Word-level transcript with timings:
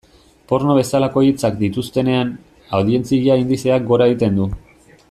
Porno 0.51 0.77
bezalako 0.77 1.21
hitzak 1.27 1.59
dituztenean, 1.59 2.33
audientzia 2.79 3.39
indizeak 3.45 3.89
gora 3.93 4.11
egiten 4.15 4.43
du. 4.43 4.51